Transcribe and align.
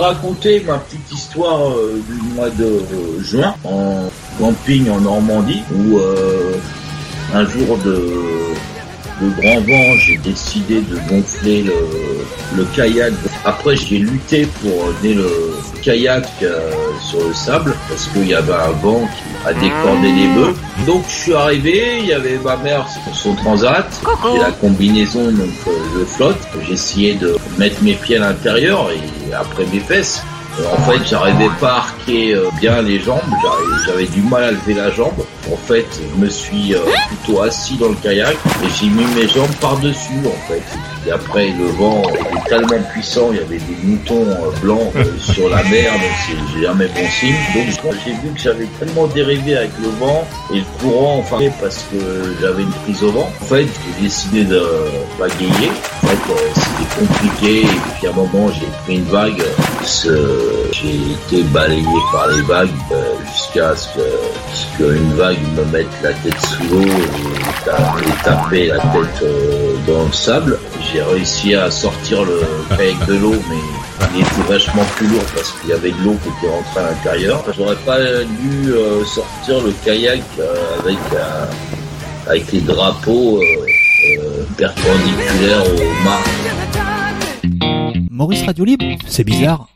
raconter 0.00 0.60
ma 0.60 0.78
petite 0.78 1.10
histoire 1.10 1.72
euh, 1.72 2.00
du 2.08 2.32
mois 2.32 2.50
de 2.50 2.64
euh, 2.66 3.20
juin 3.20 3.52
en 3.64 4.08
camping 4.38 4.88
en 4.90 5.00
Normandie 5.00 5.64
où 5.74 5.98
euh, 5.98 6.52
un 7.34 7.44
jour 7.44 7.76
de, 7.78 7.94
de 9.20 9.28
grand 9.40 9.60
vent 9.62 9.98
j'ai 9.98 10.16
décidé 10.18 10.82
de 10.82 10.94
gonfler 11.08 11.62
le, 11.62 11.74
le 12.56 12.64
kayak. 12.76 13.12
Après 13.44 13.74
j'ai 13.74 13.98
lutté 13.98 14.46
pour 14.62 14.84
amener 14.84 15.14
le 15.14 15.32
kayak 15.82 16.28
sur 17.00 17.26
le 17.26 17.34
sable 17.34 17.74
parce 17.88 18.06
qu'il 18.06 18.28
y 18.28 18.34
avait 18.34 18.52
un 18.52 18.70
vent 18.80 19.00
qui 19.00 19.48
a 19.48 19.52
décordé 19.52 20.12
les 20.12 20.28
bœufs. 20.28 20.54
Donc 20.86 21.02
je 21.08 21.14
suis 21.22 21.34
arrivé, 21.34 21.98
il 22.02 22.06
y 22.06 22.12
avait 22.12 22.38
ma 22.38 22.56
mère 22.58 22.86
sur 22.88 23.16
son 23.16 23.34
transat 23.34 24.00
et 24.32 24.38
la 24.38 24.52
combinaison 24.52 25.32
donc 25.32 25.50
flotte. 26.04 26.38
Essayé 26.70 27.14
de 27.14 27.36
mettre 27.58 27.82
mes 27.82 27.94
pieds 27.94 28.16
à 28.16 28.20
l'intérieur 28.20 28.88
et 28.90 29.32
après 29.32 29.64
mes 29.72 29.80
fesses. 29.80 30.22
Euh, 30.60 30.64
En 30.72 30.90
fait, 30.90 31.06
j'arrivais 31.08 31.50
pas 31.60 31.72
à 31.72 31.76
arquer 31.78 32.34
euh, 32.34 32.48
bien 32.60 32.82
les 32.82 33.00
jambes, 33.00 33.20
j'avais 33.86 34.06
du 34.06 34.22
mal 34.22 34.44
à 34.44 34.50
lever 34.50 34.74
la 34.74 34.90
jambe. 34.90 35.24
En 35.52 35.56
fait, 35.56 35.86
je 35.92 36.20
me 36.20 36.28
suis 36.28 36.74
euh, 36.74 36.80
plutôt 37.08 37.42
assis 37.42 37.76
dans 37.76 37.88
le 37.88 37.94
kayak 37.94 38.34
et 38.34 38.68
j'ai 38.78 38.86
mis 38.86 39.04
mes 39.14 39.28
jambes 39.28 39.54
par-dessus 39.60 40.18
en 40.26 40.52
fait. 40.52 40.62
Et 41.06 41.12
après, 41.12 41.50
le 41.50 41.66
vent 41.66 42.02
était 42.02 42.48
tellement 42.48 42.82
puissant, 42.92 43.28
il 43.30 43.36
y 43.36 43.40
avait 43.40 43.58
des 43.58 43.76
moutons 43.84 44.26
blancs 44.60 44.92
sur 45.20 45.48
la 45.48 45.62
mer, 45.64 45.92
donc 45.92 46.10
c'est 46.26 46.58
j'ai 46.58 46.66
jamais 46.66 46.88
bon 46.88 47.08
signe. 47.08 47.34
Donc 47.54 47.94
j'ai 48.04 48.12
vu 48.12 48.34
que 48.34 48.40
j'avais 48.40 48.66
tellement 48.78 49.06
dérivé 49.06 49.56
avec 49.56 49.70
le 49.80 49.88
vent 50.00 50.26
et 50.52 50.58
le 50.58 50.64
courant, 50.80 51.18
enfin 51.18 51.38
parce 51.60 51.84
que 51.90 52.34
j'avais 52.40 52.62
une 52.62 52.72
prise 52.84 53.02
au 53.04 53.12
vent. 53.12 53.30
En 53.40 53.44
fait, 53.44 53.66
j'ai 53.66 54.02
décidé 54.02 54.44
de 54.44 54.60
euh, 55.20 56.36
c'était 56.54 57.00
compliqué 57.00 57.60
et 57.62 57.80
puis 57.98 58.06
à 58.06 58.10
un 58.10 58.14
moment, 58.14 58.50
j'ai 58.52 58.66
pris 58.84 58.96
une 58.96 59.04
vague. 59.04 59.42
J'ai 60.72 61.12
été 61.12 61.42
balayé 61.44 61.84
par 62.12 62.28
les 62.28 62.42
vagues 62.42 62.68
euh, 62.92 63.14
jusqu'à 63.32 63.74
ce 63.74 63.88
qu'une 64.76 65.12
vague 65.14 65.38
me 65.56 65.64
mette 65.72 65.88
la 66.02 66.12
tête 66.12 66.38
sous 66.40 66.62
l'eau 66.74 66.82
et, 66.82 68.06
et 68.06 68.24
taper 68.24 68.66
la 68.68 68.78
tête 68.78 69.22
euh, 69.22 69.74
dans 69.86 70.04
le 70.04 70.12
sable. 70.12 70.58
J'ai 70.92 71.02
réussi 71.02 71.54
à 71.54 71.70
sortir 71.70 72.24
le 72.24 72.40
kayak 72.76 73.06
de 73.06 73.14
l'eau, 73.14 73.34
mais 73.50 74.08
il 74.14 74.20
était 74.20 74.52
vachement 74.52 74.84
plus 74.96 75.08
lourd 75.08 75.24
parce 75.34 75.52
qu'il 75.52 75.70
y 75.70 75.72
avait 75.72 75.90
de 75.90 76.04
l'eau 76.04 76.16
qui 76.22 76.28
était 76.28 76.54
rentrée 76.54 76.80
à 76.80 76.90
l'intérieur. 76.90 77.44
J'aurais 77.56 77.76
pas 77.76 77.98
dû 77.98 78.72
sortir 79.04 79.64
le 79.64 79.72
kayak 79.84 80.22
avec 82.26 82.52
les 82.52 82.60
drapeaux 82.60 83.40
euh, 84.04 84.44
euh, 84.60 85.62
au 85.76 86.04
mât. 86.04 86.20
Maurice 88.10 88.42
Radio 88.42 88.64
Libre 88.64 88.84
C'est 89.06 89.24
bizarre. 89.24 89.68